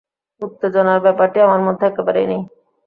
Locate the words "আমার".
1.41-1.61